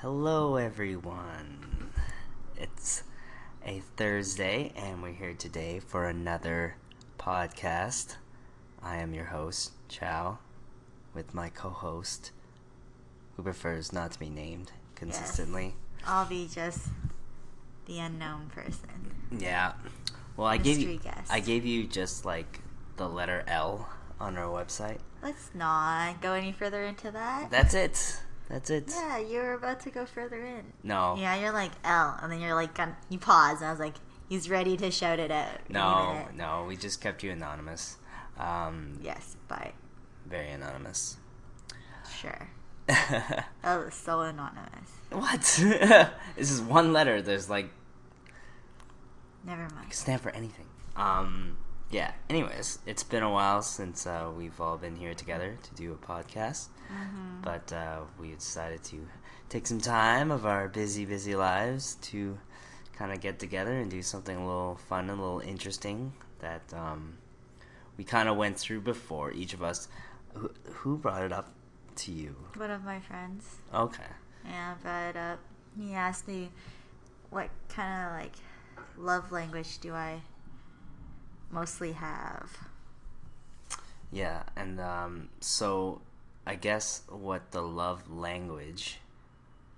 [0.00, 1.90] Hello, everyone.
[2.56, 3.02] It's
[3.66, 6.76] a Thursday, and we're here today for another
[7.18, 8.14] podcast.
[8.80, 10.38] I am your host, Chow,
[11.14, 12.30] with my co host,
[13.36, 15.74] who prefers not to be named consistently.
[16.06, 16.86] I'll be just
[17.86, 19.16] the unknown person.
[19.36, 19.72] Yeah.
[20.36, 21.28] Well, I gave you guest.
[21.28, 22.60] I gave you just like
[22.98, 23.88] the letter L
[24.20, 24.98] on our website.
[25.24, 27.50] Let's not go any further into that.
[27.50, 28.20] That's it.
[28.48, 28.84] That's it.
[28.88, 30.72] yeah, you're about to go further in.
[30.82, 31.16] No.
[31.18, 32.78] Yeah, you're like L, and then you're like,
[33.10, 33.94] you pause, and I was like,
[34.28, 35.68] he's ready to shout it out.
[35.68, 36.34] No, minute.
[36.36, 37.96] no, we just kept you anonymous.
[38.38, 39.72] Um, Yes, but
[40.26, 41.16] very anonymous.
[42.20, 42.48] sure.
[43.64, 44.90] Was so anonymous.
[45.10, 45.40] what?
[46.36, 47.20] this is one letter.
[47.20, 47.68] There's like
[49.44, 49.92] Never it can mind.
[49.92, 50.64] stand for anything.
[50.96, 51.58] Um,
[51.90, 52.12] yeah.
[52.28, 55.96] Anyways, it's been a while since uh, we've all been here together to do a
[55.96, 57.42] podcast, Mm-hmm.
[57.42, 59.06] but uh, we decided to
[59.50, 62.38] take some time of our busy, busy lives to
[62.96, 66.62] kind of get together and do something a little fun and a little interesting that
[66.72, 67.18] um,
[67.98, 69.30] we kind of went through before.
[69.32, 69.88] Each of us.
[70.34, 71.52] Who, who brought it up
[71.96, 72.36] to you?
[72.56, 74.02] One of my friends, Okay.
[74.46, 75.38] yeah, brought it up.
[75.78, 76.50] He asked me,
[77.30, 78.32] what kind of like
[78.96, 80.20] love language do I
[81.50, 82.56] mostly have?
[84.10, 86.00] Yeah, and um, so
[86.46, 89.00] I guess what the love language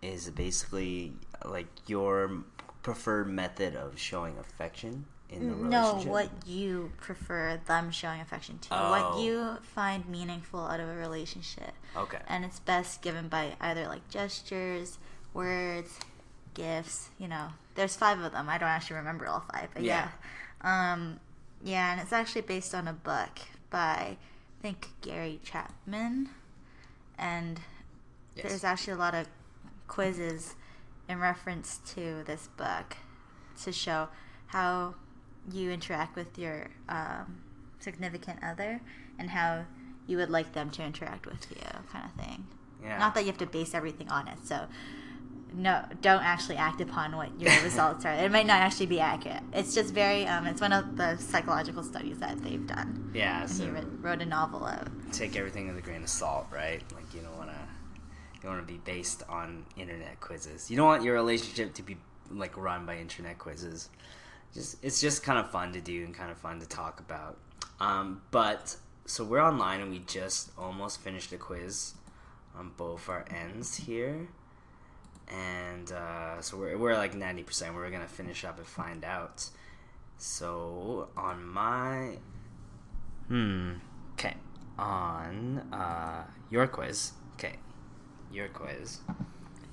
[0.02, 1.12] is basically
[1.44, 2.44] like your
[2.82, 6.06] preferred method of showing affection in the relationship.
[6.06, 8.68] No, what you prefer them showing affection to.
[8.72, 8.90] Oh.
[8.90, 11.72] What you find meaningful out of a relationship.
[11.96, 12.18] Okay.
[12.28, 14.98] And it's best given by either like gestures,
[15.34, 15.98] words,
[16.54, 17.48] gifts, you know.
[17.74, 18.48] There's five of them.
[18.48, 20.08] I don't actually remember all five, but yeah.
[20.64, 20.92] Yeah.
[20.94, 21.20] Um
[21.62, 23.38] yeah, and it's actually based on a book
[23.70, 24.16] by
[24.60, 26.28] I think Gary Chapman.
[27.18, 27.60] And
[28.36, 28.46] Yes.
[28.48, 29.26] there's actually a lot of
[29.88, 30.54] quizzes
[31.08, 32.96] in reference to this book
[33.64, 34.08] to show
[34.46, 34.94] how
[35.52, 37.42] you interact with your um,
[37.80, 38.80] significant other
[39.18, 39.64] and how
[40.06, 41.56] you would like them to interact with you,
[41.92, 42.46] kind of thing.
[42.82, 42.98] yeah.
[42.98, 44.38] Not that you have to base everything on it.
[44.44, 44.66] So,
[45.54, 48.12] no, don't actually act upon what your results are.
[48.12, 49.42] It might not actually be accurate.
[49.52, 50.26] It's just very.
[50.26, 53.10] Um, it's one of the psychological studies that they've done.
[53.14, 53.46] yeah.
[53.46, 54.88] So he wrote, wrote a novel out.
[55.12, 56.82] take everything with a grain of salt, right?
[56.94, 57.56] Like you don't want to
[58.42, 60.70] you want to be based on internet quizzes.
[60.70, 61.96] You don't want your relationship to be
[62.30, 63.88] like run by internet quizzes.
[64.54, 67.36] Just it's just kind of fun to do and kind of fun to talk about.
[67.80, 71.94] Um, but so we're online and we just almost finished a quiz
[72.56, 74.28] on both our ends here.
[75.30, 77.74] And uh, so we're, we're like 90%.
[77.74, 79.48] We're going to finish up and find out.
[80.18, 82.18] So on my.
[83.28, 83.74] Hmm.
[84.14, 84.34] Okay.
[84.78, 87.12] On uh, your quiz.
[87.34, 87.54] Okay.
[88.32, 88.98] Your quiz.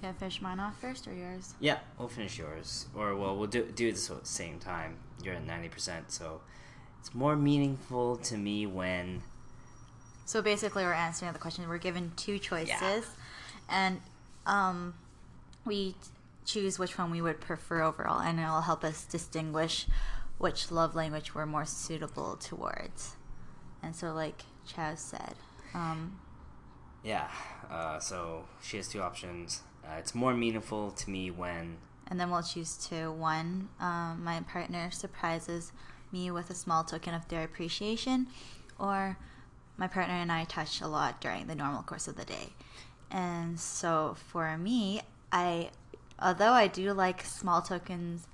[0.04, 1.56] Yeah, finish mine off first or yours?
[1.60, 2.86] Yeah, we'll finish yours.
[2.96, 4.98] Or, well, we'll do, do this at the same time.
[5.24, 6.42] You're at 90%, so
[7.00, 9.24] it's more meaningful to me when.
[10.26, 11.68] So basically, we're answering the question.
[11.68, 13.06] We're given two choices,
[13.70, 14.02] and
[14.46, 14.94] um,
[15.68, 15.96] we
[16.46, 19.86] choose which one we would prefer overall, and it'll help us distinguish
[20.38, 23.16] which love language we're more suitable towards.
[23.84, 25.36] And so, like Chaz said,
[25.74, 26.20] um,
[27.04, 27.28] Yeah,
[27.70, 29.62] uh, so she has two options.
[29.86, 31.78] Uh, it's more meaningful to me when.
[32.10, 33.12] and then we'll choose two.
[33.12, 35.72] One, um, my partner surprises
[36.12, 38.28] me with a small token of their appreciation,
[38.80, 39.18] or
[39.76, 42.54] my partner and I touch a lot during the normal course of the day.
[43.12, 45.02] And so for me,
[45.32, 45.70] I,
[46.20, 48.28] although I do like small tokens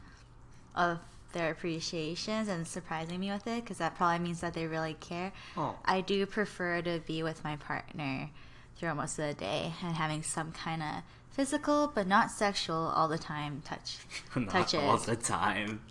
[0.76, 1.00] of
[1.34, 5.34] their appreciations and surprising me with it, because that probably means that they really care.
[5.58, 5.76] Oh.
[5.86, 8.30] I do prefer to be with my partner
[8.78, 13.08] throughout most of the day and having some kind of physical but not sexual all
[13.08, 13.98] the time touch
[14.36, 14.80] Not touches.
[14.82, 15.82] all the time.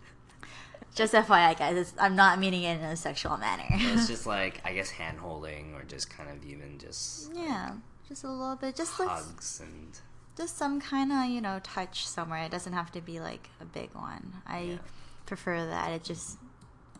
[0.95, 3.65] Just FYI, guys, it's, I'm not meaning it in a sexual manner.
[3.71, 7.73] It's just like, I guess, hand holding or just kind of even just yeah,
[8.09, 9.99] just a little bit, just like hugs and.
[10.37, 12.45] Just some kind of you know touch somewhere.
[12.45, 14.35] It doesn't have to be like a big one.
[14.47, 14.79] I Yeah.
[15.27, 15.93] prefer that.
[15.93, 16.39] It just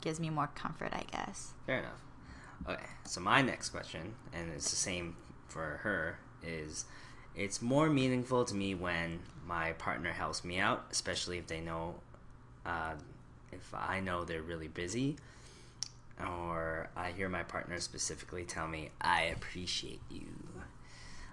[0.01, 1.53] gives me more comfort, I guess.
[1.67, 2.03] Fair enough.
[2.69, 5.17] Okay, so my next question, and it's the same
[5.49, 6.85] for her, is
[7.35, 11.97] it's more meaningful to me when my partner helps me out, especially if they know,
[12.65, 12.95] uh,
[13.51, 15.17] if I know they're really busy,
[16.21, 20.29] or I hear my partner specifically tell me, I appreciate you.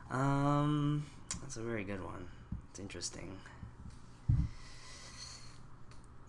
[0.10, 1.06] Um,
[1.42, 2.28] that's a very good one.
[2.70, 3.38] It's interesting.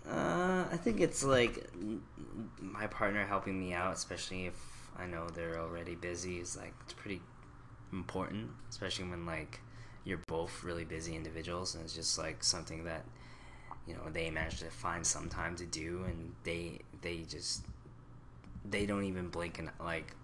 [0.08, 1.69] Uh, I think it's like
[2.61, 4.55] my partner helping me out, especially if
[4.97, 7.20] I know they're already busy, is like it's pretty
[7.93, 9.61] important, especially when like
[10.05, 13.05] you're both really busy individuals, and it's just like something that
[13.87, 17.62] you know they manage to find some time to do, and they they just
[18.69, 20.14] they don't even blink and like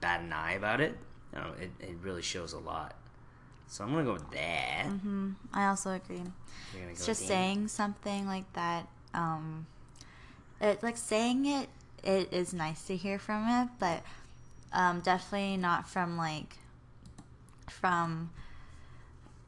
[0.00, 0.96] bat an eye about it.
[1.32, 2.94] You know, it it really shows a lot.
[3.66, 4.86] So I'm gonna go with that.
[4.86, 6.22] hmm I also agree.
[6.90, 8.86] It's go just saying something like that.
[9.14, 9.66] Um,
[10.60, 11.68] it like saying it.
[12.04, 14.02] It is nice to hear from it, but
[14.72, 16.56] um, definitely not from like
[17.68, 18.30] from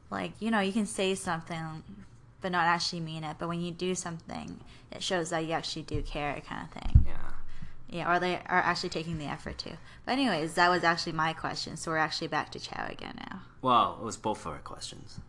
[0.09, 1.83] like you know you can say something
[2.41, 3.37] but not actually mean it.
[3.39, 4.59] But when you do something,
[4.91, 7.05] it shows that you actually do care, kind of thing.
[7.07, 7.13] Yeah.
[7.95, 9.71] Yeah, or they are actually taking the effort to.
[10.05, 11.77] But anyways, that was actually my question.
[11.77, 13.41] So we're actually back to Chow again now.
[13.61, 15.19] Well, it was both of our questions.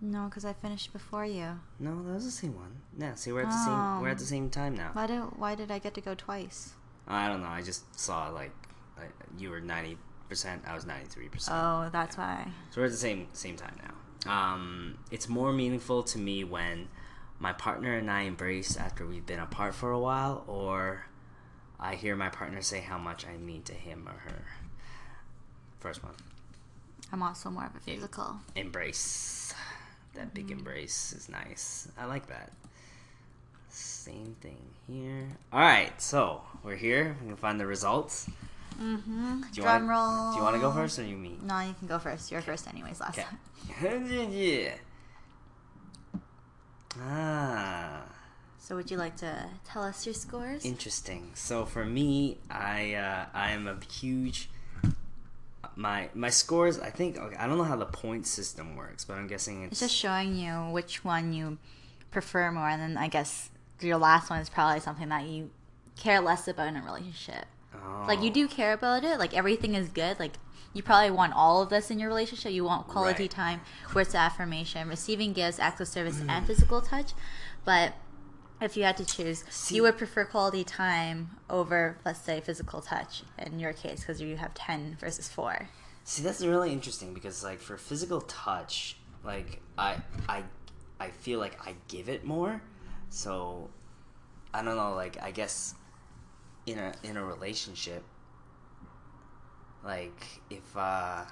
[0.00, 1.58] No, because I finished before you.
[1.80, 2.76] No, that was the same one.
[2.96, 4.26] Yeah, see, we're at the same we're at the Oh.
[4.36, 4.90] same time now.
[4.92, 6.74] Why did Why did I get to go twice?
[7.06, 7.48] I don't know.
[7.48, 8.52] I just saw like,
[8.96, 9.98] like you were ninety
[10.28, 10.62] percent.
[10.66, 11.56] I was ninety three percent.
[11.60, 12.46] Oh, that's why.
[12.70, 13.94] So we're at the same same time now.
[14.32, 16.88] Um, it's more meaningful to me when
[17.40, 21.06] my partner and I embrace after we've been apart for a while, or
[21.80, 24.44] I hear my partner say how much I mean to him or her.
[25.80, 26.14] First one,
[27.12, 28.36] I'm also more of a physical.
[28.56, 29.54] embrace.
[30.14, 30.58] That big Mm-hmm.
[30.58, 31.86] embrace is nice.
[31.96, 32.50] I like that.
[33.70, 34.58] Same thing
[34.88, 35.28] here.
[35.52, 37.16] All right, so we're here.
[37.22, 38.28] We can find the results.
[38.80, 39.40] Mm-hmm.
[39.42, 39.90] Do you Drum want?
[39.90, 40.30] roll.
[40.32, 41.36] Do you want to go first or you me?
[41.42, 42.32] No, you can go first.
[42.32, 43.00] You're first, anyways.
[43.00, 43.28] Last Okay.
[43.80, 44.30] time.
[44.32, 44.72] yeah.
[47.00, 48.02] Ah,
[48.68, 50.62] So, would you like to tell us your scores?
[50.62, 51.30] interesting.
[51.32, 54.50] So for me, I uh, I am a huge.
[55.74, 56.78] My my scores.
[56.78, 59.72] I think okay, I don't know how the point system works, but I'm guessing it's,
[59.72, 61.56] it's just showing you which one you
[62.10, 63.48] prefer more, and then I guess
[63.80, 65.48] your last one is probably something that you
[65.96, 67.46] care less about in a relationship.
[68.06, 69.18] Like you Oh, do care about it.
[69.18, 70.18] Like everything is good.
[70.20, 70.32] Like
[70.74, 72.52] you probably want all of this in your relationship.
[72.52, 73.30] You want quality Right.
[73.30, 73.60] time,
[73.94, 76.28] words of affirmation, receiving gifts, acts of service, Mm.
[76.28, 77.12] and physical touch.
[77.64, 77.94] But
[78.60, 82.80] if you had to choose, See- you would prefer quality time over, let's say, physical
[82.80, 85.68] touch in your case because you have ten versus four.
[86.04, 89.96] See, that's really interesting because like for physical touch, like I
[90.28, 90.44] I
[90.98, 92.62] I feel like I give it more.
[93.10, 93.70] So
[94.54, 95.74] I don't know, like I guess
[96.66, 98.02] in a in a relationship
[99.84, 101.24] like if uh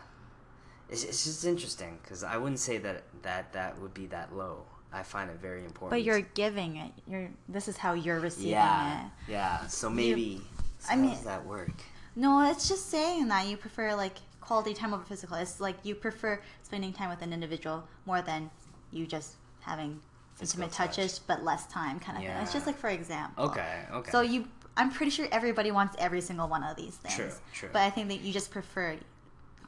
[0.88, 4.64] it's, it's just interesting because I wouldn't say that that that would be that low.
[4.92, 5.90] I find it very important.
[5.90, 6.92] But you're giving it.
[7.08, 7.28] You're.
[7.48, 9.10] This is how you're receiving yeah it.
[9.28, 9.66] yeah.
[9.66, 10.40] So maybe
[10.78, 11.72] so I how mean- does that work?
[12.14, 15.36] No, it's just saying that you prefer like quality time over physical.
[15.36, 18.50] It's like you prefer spending time with an individual more than
[18.90, 20.00] you just having
[20.36, 20.96] Physical intimate touch.
[20.96, 22.32] touches but less time kind of thing.
[22.42, 23.44] It's just like for example.
[23.46, 24.10] Okay okay.
[24.10, 24.46] So you
[24.78, 27.14] I'm pretty sure everybody wants every single one of these things.
[27.16, 27.68] True, true.
[27.72, 28.96] But I think that you just prefer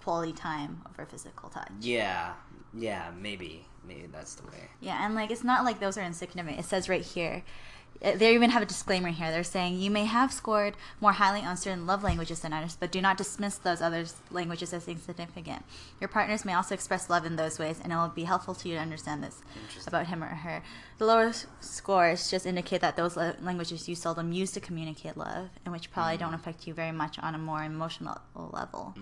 [0.02, 1.70] quality time over physical touch.
[1.80, 2.32] yeah
[2.74, 4.69] yeah maybe maybe that's the way.
[4.81, 6.61] Yeah, and like it's not like those are insignificant.
[6.61, 7.43] It says right here.
[8.05, 9.31] uh, They even have a disclaimer here.
[9.32, 12.93] They're saying you may have scored more highly on certain love languages than others, but
[12.93, 15.64] do not dismiss those other languages as insignificant.
[16.00, 18.69] Your partners may also express love in those ways, and it will be helpful to
[18.69, 19.40] you to understand this
[19.87, 20.62] about him or her.
[20.99, 25.49] The lower scores just indicate that those la- languages you seldom use to communicate love,
[25.64, 28.94] and which probably don't affect you very much on a more emotional level.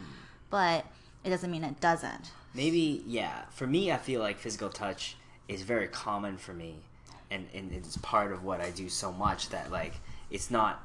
[0.49, 0.87] But
[1.26, 2.31] it doesn't mean it doesn't.
[2.55, 3.43] Maybe, yeah.
[3.50, 5.17] For me, I feel like physical touch
[5.49, 6.76] is very common for me,
[7.30, 9.95] and, and it's part of what I do so much that like
[10.30, 10.83] it's not,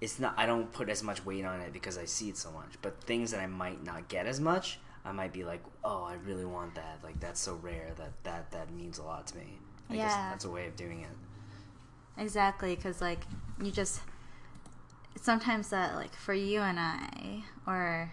[0.00, 0.34] it's not.
[0.36, 2.74] I don't put as much weight on it because I see it so much.
[2.82, 6.14] But things that I might not get as much, I might be like, oh, I
[6.26, 6.98] really want that.
[7.02, 9.58] Like that's so rare that that that means a lot to me.
[9.90, 10.28] I guess Yeah.
[10.30, 12.22] that's a way of doing it.
[12.22, 13.20] Exactly, because like
[13.62, 14.00] you just
[15.20, 18.12] sometimes that like for you and I or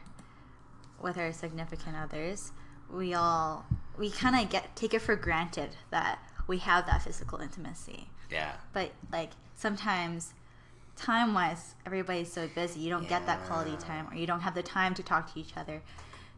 [1.01, 2.51] with our significant others,
[2.91, 3.65] we all
[3.97, 8.07] we kind of get take it for granted that we have that physical intimacy.
[8.31, 8.53] Yeah.
[8.73, 10.33] But like sometimes
[10.95, 14.55] time wise everybody's so busy you don't get that quality time or you don't have
[14.55, 15.81] the time to talk to each other.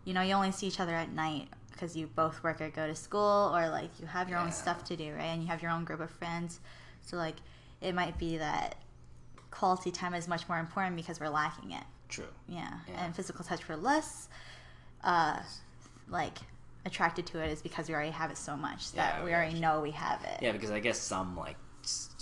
[0.06, 2.88] You know you only see each other at night because you both work or go
[2.88, 5.26] to school or like you have your own stuff to do right?
[5.26, 6.60] And you have your own group of friends.
[7.02, 7.36] So like
[7.82, 8.76] it might be that
[9.52, 12.26] quality time is much more important because we're lacking it True.
[12.48, 13.04] yeah, Yeah.
[13.06, 14.30] and physical touch we're less
[15.04, 15.40] uh
[16.10, 16.38] like
[16.86, 19.60] attracted to it is because we already have it so much that Yeah, we already
[19.60, 21.58] know we have it Yeah, because I guess some like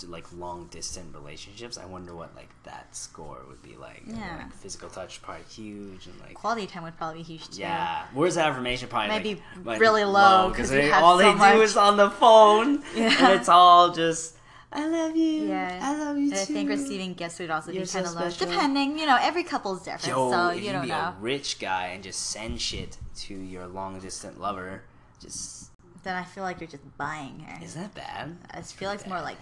[0.06, 1.76] like long distance relationships.
[1.76, 4.02] I wonder what like that score would be like.
[4.06, 4.36] Yeah.
[4.38, 8.04] like, physical touch probably huge and like quality time would probably be huge too Yeah,
[8.14, 9.24] words of affirmation probably Might
[9.64, 13.14] like, be really low because all so they do is on the phone, Yeah.
[13.18, 14.36] and it's all just
[14.76, 15.80] I love you, Yeah.
[15.82, 18.22] I love you And I think receiving gifts would also You're be so kind of
[18.22, 18.30] low.
[18.30, 20.96] Depending, you know, every couple's different, Yo, so if you you don't be know.
[20.96, 24.82] a rich guy and just send shit to your long distance lover,
[25.20, 25.70] Just
[26.02, 27.64] then I feel like you're just buying her.
[27.64, 28.36] is that bad?
[28.52, 29.40] I just feel like it's more like,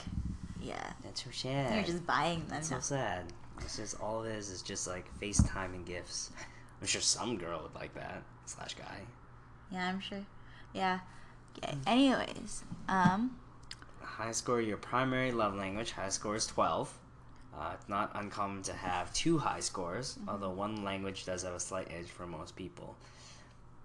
[0.62, 2.48] yeah, That's so I think you're just buying them.
[2.50, 3.24] That's so sad.
[3.60, 6.30] It's just all it is is just like FaceTime and gifts.
[6.80, 9.00] I'm sure some girl would like that slash guy.
[9.70, 10.24] Yeah, I'm sure.
[10.72, 11.00] Yeah.
[11.58, 11.76] Okay.
[11.86, 13.36] Anyways, um,
[14.16, 15.90] High score your primary love language.
[15.90, 16.92] High score is twelve.
[17.56, 21.60] Uh, it's not uncommon to have two high scores, although one language does have a
[21.60, 22.96] slight edge for most people.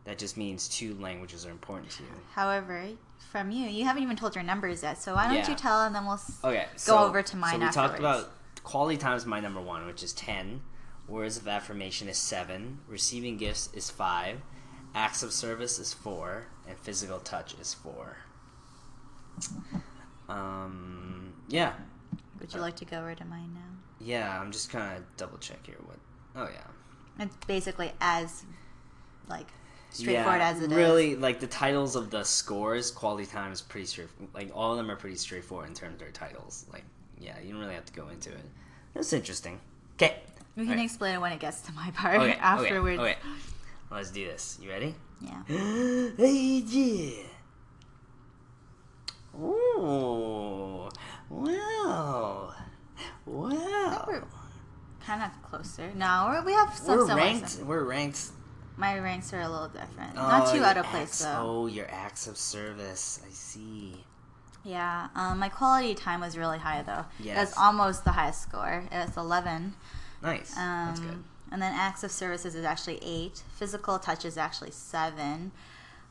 [0.05, 2.09] That just means two languages are important to you.
[2.33, 2.89] however,
[3.31, 4.99] from you, you haven't even told your numbers yet.
[5.01, 5.49] So why don't Yeah.
[5.49, 6.19] you tell, and then we'll.
[6.43, 8.31] Okay, Go so, over to mine So we talked about
[8.63, 10.61] quality time is my number one, which is ten.
[11.07, 12.79] Words of affirmation is seven.
[12.87, 14.41] Receiving gifts is five.
[14.93, 18.17] Acts of service is four, and physical touch is four.
[20.29, 21.73] Um, yeah,
[22.39, 24.05] Would you like to go over to mine now?
[24.05, 24.39] yeah.
[24.39, 25.75] I'm just gonna double check here.
[25.85, 25.97] What?
[26.35, 27.23] Oh yeah.
[27.25, 28.45] It's basically as,
[29.27, 29.47] like,
[29.89, 30.77] straightforward yeah, as it is.
[30.77, 34.07] really, like the titles of the scores, quality time is pretty straight.
[34.33, 36.65] Like all of them are pretty straightforward in terms of their titles.
[36.71, 36.83] Like,
[37.19, 38.45] yeah, you don't really have to go into it.
[38.93, 39.59] That's interesting.
[39.95, 40.19] Okay.
[40.55, 40.85] We can Alright.
[40.85, 42.33] explain it when it gets to my part Okay.
[42.39, 42.99] afterwards.
[42.99, 43.11] Okay.
[43.11, 43.19] okay.
[43.91, 44.57] Let's do this.
[44.61, 44.95] You ready?
[45.19, 45.43] Yeah.
[46.17, 47.23] hey, yeah.
[49.39, 50.89] Ooh.
[51.29, 52.53] Wow.
[53.25, 54.23] Wow.
[55.05, 55.91] Kind of closer.
[55.95, 56.97] No, we have some.
[56.97, 57.49] We're ranked.
[57.49, 57.65] Stuff.
[57.65, 58.21] We're ranked.
[58.77, 60.11] My ranks are a little different.
[60.15, 61.37] Oh, Not too out of place acts, though.
[61.39, 63.19] Oh, your acts of service.
[63.25, 64.03] I see.
[64.63, 67.05] Yeah, um, my quality time was really high though.
[67.19, 67.37] Yes.
[67.37, 68.83] It was almost the highest score.
[68.91, 69.73] It was 11.
[70.21, 70.55] Nice.
[70.57, 71.23] Um, That's good.
[71.51, 73.41] And then acts of services is actually 8.
[73.55, 75.51] Physical touch is actually 7.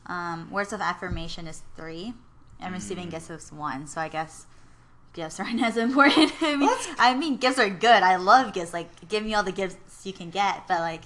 [0.07, 2.13] Um, words of affirmation is 3.
[2.59, 4.45] I'm receiving gifts of one, so I guess
[5.13, 6.31] gifts aren't as important.
[6.41, 8.03] I mean, I mean, gifts are good.
[8.03, 8.73] I love gifts.
[8.73, 10.67] Like, give me all the gifts you can get.
[10.67, 11.01] But like,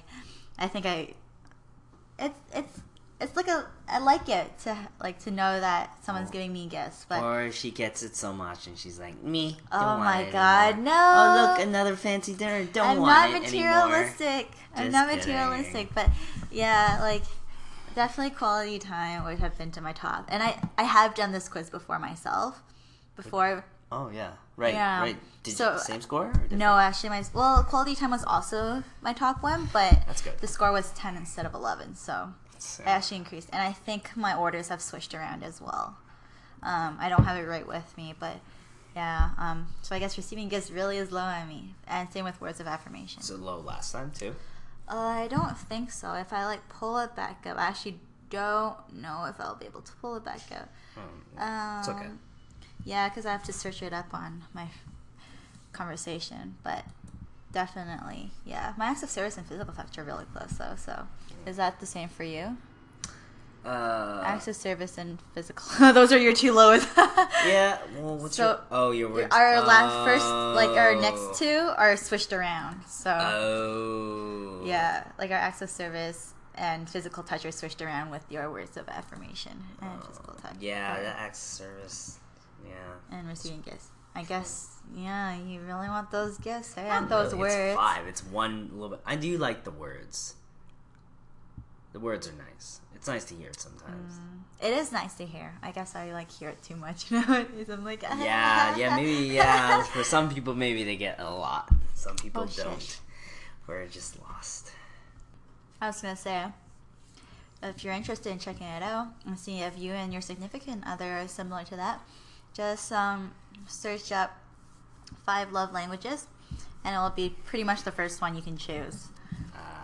[0.57, 1.13] I think I,
[2.19, 2.81] it's it's
[3.23, 6.33] it's like a I like it to like to know that someone's oh.
[6.33, 7.05] giving me gifts.
[7.07, 9.57] But or if she gets it so much and she's like, me.
[9.71, 10.91] oh my god, no!
[10.91, 12.65] Oh look, another fancy dinner.
[12.65, 13.69] Don't I'm want it anymore.
[13.69, 14.51] I'm not materialistic.
[14.75, 15.93] I'm not materialistic.
[15.93, 16.09] But
[16.51, 17.23] yeah, like
[17.95, 20.25] definitely quality time would have been to my top.
[20.29, 22.61] And I I have done this quiz before myself.
[23.15, 25.01] Before Oh yeah, right, Yeah.
[25.01, 25.17] right.
[25.43, 26.33] Did So- you same score?
[26.49, 30.39] No, actually my well quality time was also my top one, but That's good.
[30.39, 32.33] the score was 10 instead of 11, so
[32.85, 33.49] I actually increased.
[33.53, 35.97] And I think my orders have switched around as well.
[36.63, 38.37] Um, I don't have it right with me, but
[38.95, 39.31] yeah.
[39.37, 42.59] Um, so I guess receiving gifts really is low on me, and same with words
[42.59, 43.21] of affirmation.
[43.21, 44.33] It low last time too?
[44.89, 46.13] Uh, I don't think so.
[46.13, 47.99] If I like pull it back up, I actually
[48.29, 50.69] don't know if I'll be able to pull it back up.
[50.97, 51.03] Um,
[51.43, 52.09] Um, it's okay.
[52.85, 54.67] Yeah, because I have to search it up on my
[55.71, 56.83] conversation, but
[57.51, 58.73] definitely, yeah.
[58.77, 60.75] My acts of service and physical touch are really close, though.
[60.77, 61.07] So,
[61.45, 62.57] is that the same for you?
[63.65, 65.65] Uh, of service and physical.
[65.93, 66.87] Those are your two lowest.
[66.97, 67.77] yeah.
[67.97, 68.59] Well, what's So, your?
[68.71, 69.33] Oh, your words.
[69.33, 70.99] Our last first, like our Oh.
[70.99, 72.81] next two, are switched around.
[72.87, 73.09] So.
[73.11, 74.61] Oh.
[74.65, 78.87] Yeah, like our access service and physical touch are switched around with your words of
[78.89, 80.55] affirmation and physical touch.
[80.59, 82.19] Yeah, that of service.
[82.65, 83.17] Yeah.
[83.17, 83.89] and receiving gifts.
[84.15, 86.87] I guess, yeah, you really want those gifts eh?
[86.87, 87.55] Not and those really, words.
[87.55, 88.07] It's five.
[88.07, 89.01] It's one little bit.
[89.05, 90.35] I do like the words.
[91.93, 92.81] The words are nice.
[92.95, 94.13] It's nice to hear it sometimes.
[94.61, 95.53] It is nice to hear.
[95.61, 97.69] I guess I like hear it too much nowadays.
[97.69, 99.83] I'm like, Yeah, yeah, maybe, yeah.
[99.93, 101.69] For some people, maybe they get a lot.
[101.95, 102.99] Some people Oh, don't.
[103.67, 104.71] We're just lost.
[105.81, 106.45] I was gonna say,
[107.61, 111.17] if you're interested in checking it out and see if you and your significant other
[111.19, 111.99] are similar to that,
[112.53, 113.31] just um,
[113.67, 114.37] search up
[115.25, 116.27] five love languages,
[116.85, 119.07] and it will be pretty much the first one you can choose.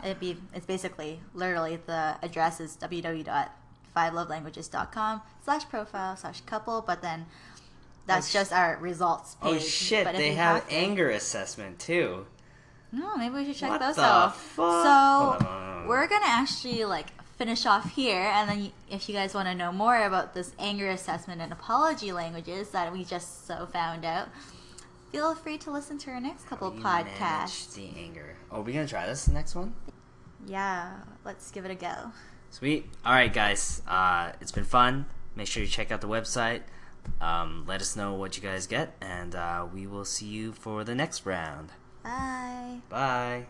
[0.03, 2.77] It'd be it's basically literally the address is
[3.95, 7.25] www.fivelovelanguages.com slash profile slash couple, but then
[8.05, 9.61] that's Oh, just our results oh, page.
[9.61, 10.05] oh shit!
[10.05, 12.25] But They have to- anger assessment too.
[12.91, 14.35] No, maybe we should check What those the out.
[14.35, 14.55] fuck?
[14.55, 15.87] So Hold on, hold on.
[15.87, 17.07] we're gonna actually like
[17.37, 20.89] finish off here, and then if you guys want to know more about this anger
[20.89, 24.27] assessment and apology languages that we just so found out,
[25.11, 27.73] feel free to listen to our next couple You podcasts.
[27.73, 28.35] The anger.
[28.51, 29.73] Oh, are we gonna try this next one?
[30.45, 30.91] Yeah,
[31.25, 32.11] let's give it a go.
[32.49, 32.85] Sweet.
[33.05, 33.81] All right, guys.
[33.87, 35.05] Uh, it's been fun.
[35.35, 36.61] Make sure you check out the website.
[37.21, 40.83] Um, let us know what you guys get, and uh, we will see you for
[40.83, 41.71] the next round.
[42.03, 42.81] Bye.
[42.89, 43.45] Bye.